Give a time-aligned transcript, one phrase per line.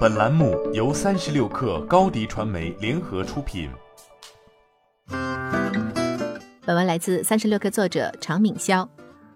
[0.00, 3.70] 本栏目由三十六氪高低传媒联合出品。
[6.66, 8.86] 本文来自三十六氪作者常敏霄。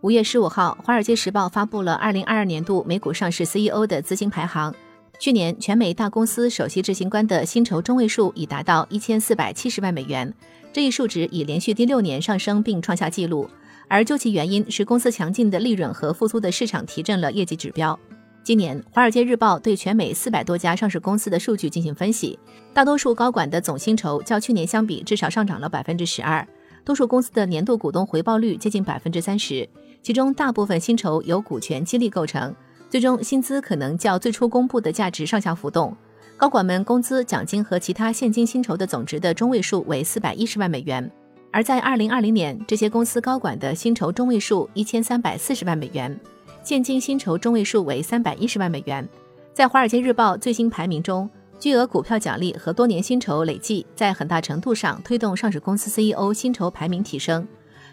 [0.00, 4.74] 五月十五号，《华尔街时报》发布了二零二二年度美股上市 CEO 的资金排行。
[5.18, 10.32] 去年，全美大公司首席执行官的薪酬中位数已达到一千四百七十万美元，
[10.72, 13.48] 这一数值已连续第六年上升并创下纪录。
[13.88, 17.98] 而究其原因是公司强劲的利润和复苏的市场提振了业绩指标。
[18.44, 22.36] 今年，《华尔街日报》对全美四百多家上市公司的数据进行分析，
[22.74, 26.44] 大多数高管的总薪酬较去年相比至少上涨了百分之十二，
[26.84, 29.68] 多数公司的年度股东回报率接近百分之三十，
[30.02, 32.52] 其中大部分薪酬由股权激励构成，
[32.90, 35.96] 最终薪资可能较最初公布的价值上下浮动。
[36.36, 41.08] 高管们工资、奖金和其他现金薪酬的总值的中位数为四百一十万美元。
[41.52, 46.18] 而在二零二零年，这些公司高管的薪酬中位数一千三百四十万美元，
[46.64, 49.06] 现金薪酬中位数为三百一十万美元。
[49.52, 57.46] 在《华尔街日报》最新排名中，巨额股票奖励和多年薪酬累计在很大程度上推动上市公司 CEO 薪酬排名提升。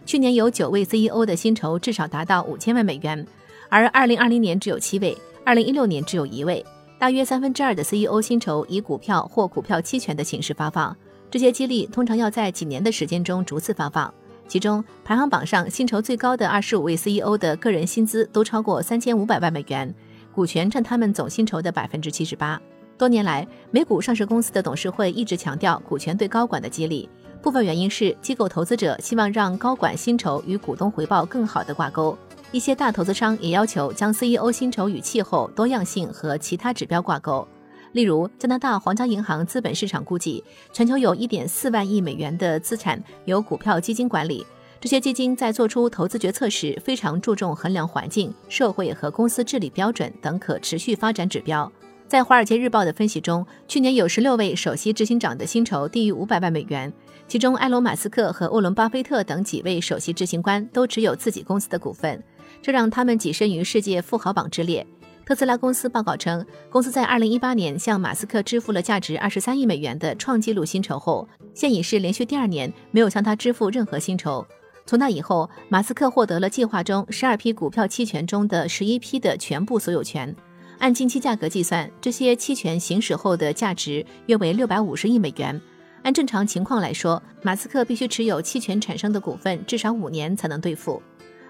[0.05, 3.25] 去年有九位 CEO 的薪酬至少达到五千万美元，
[3.69, 6.63] 而二零二零年只有七位，二零一六年只有一位。
[6.99, 10.95] 大约三分之二的 CEO 薪酬以股票或股票期权的形式发放。
[11.31, 14.13] 这些激励通常要在几年的时间中逐次发放，
[14.49, 19.93] 其中排行榜上薪酬最高的二十五位 CEO 的个人薪资都超过三千五百万美元，
[20.33, 22.59] 股权占他们总薪酬的百分之七十八。
[22.97, 27.07] 多年来，美股上市公司的董事会一直强调股权对高管的激励，
[27.43, 32.17] 部分原因是机构投资者希望让高管薪酬与股东回报更好的挂钩，
[32.51, 37.47] 一些大投资商也要求将 CEO 薪酬与气候、多样性和其他指标挂钩。
[37.93, 44.45] 例如，加拿大皇家银行资本市场估计，全球有一点四万亿美元的资产由股票基金管理。
[44.79, 51.69] 这些基金在做出投资决策时，非常注重衡量环境、社会和公司治理标准等可持续发展指标。
[52.07, 56.91] 在《华尔街日报》的分析中，去年有十六位首席执行长的薪酬低于五百万美元，
[57.27, 62.23] 其中埃隆·马斯克和沃伦·巴菲特等几位首席执行官都持有自己公司的股份，
[62.61, 64.87] 这让他们跻身于世界富豪榜之列。
[65.29, 74.43] 特斯拉公司报告称，公司在2018年向马斯克支付了价值23亿美元的创纪录薪酬后，现已是连续第二年没有向他支付任何薪酬。
[74.87, 80.35] 从那以后，马斯克获得了计划中12批股票期权中的11批的全部所有权。
[80.79, 85.61] 按近期价格计算，这些期权行使后的价值约为650亿美元。
[86.01, 90.99] 按正常情况来说，马斯克必须持有期权产生的股份至少五年才能兑付。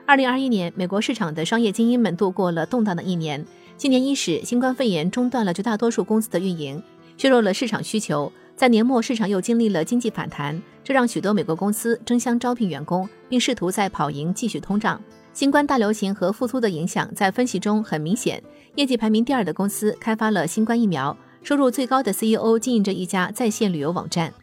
[0.06, 3.46] 2021年，美国市场的商业精英们度过了动荡的一年。
[3.80, 6.84] 今年伊始，新冠肺炎中断了绝大多数公司的运营，
[7.16, 8.30] 削弱了市场需求。
[8.54, 15.02] 在年末，市场又经历了经济反弹，这让许多美国公司争相招聘员工，并试图在跑赢继续通胀。
[15.32, 18.44] 新冠大流行和复苏的影响在分析中很明显。
[18.76, 24.34] 业绩排名第二的公司开发了新冠疫苗，收入最高的 CEO 经营着一家在线旅游网站。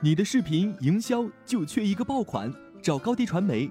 [0.00, 2.52] 你的视频营销就缺一个爆款，
[2.82, 3.70] 找高低传媒。